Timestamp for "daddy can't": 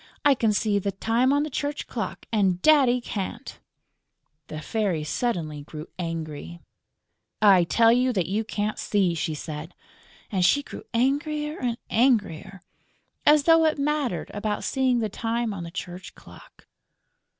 2.63-3.59